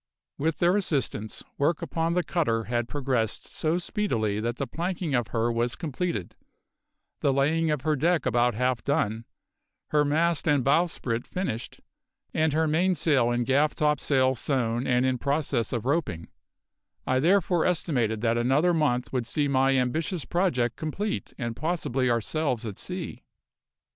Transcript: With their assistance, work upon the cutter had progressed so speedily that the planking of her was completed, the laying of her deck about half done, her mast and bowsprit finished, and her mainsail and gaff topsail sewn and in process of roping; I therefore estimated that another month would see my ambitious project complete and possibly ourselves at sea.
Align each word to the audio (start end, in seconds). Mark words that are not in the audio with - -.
With 0.39 0.57
their 0.57 0.75
assistance, 0.75 1.43
work 1.59 1.83
upon 1.83 2.15
the 2.15 2.23
cutter 2.23 2.63
had 2.63 2.89
progressed 2.89 3.45
so 3.45 3.77
speedily 3.77 4.39
that 4.39 4.55
the 4.55 4.65
planking 4.65 5.13
of 5.13 5.27
her 5.27 5.51
was 5.51 5.75
completed, 5.75 6.35
the 7.19 7.31
laying 7.31 7.69
of 7.69 7.81
her 7.81 7.95
deck 7.95 8.25
about 8.25 8.55
half 8.55 8.83
done, 8.83 9.25
her 9.89 10.03
mast 10.03 10.47
and 10.47 10.63
bowsprit 10.63 11.27
finished, 11.27 11.81
and 12.33 12.51
her 12.51 12.67
mainsail 12.67 13.29
and 13.29 13.45
gaff 13.45 13.75
topsail 13.75 14.33
sewn 14.33 14.87
and 14.87 15.05
in 15.05 15.19
process 15.19 15.71
of 15.71 15.85
roping; 15.85 16.29
I 17.05 17.19
therefore 17.19 17.63
estimated 17.67 18.21
that 18.21 18.39
another 18.39 18.73
month 18.73 19.13
would 19.13 19.27
see 19.27 19.47
my 19.47 19.77
ambitious 19.77 20.25
project 20.25 20.77
complete 20.77 21.31
and 21.37 21.55
possibly 21.55 22.09
ourselves 22.09 22.65
at 22.65 22.79
sea. 22.79 23.21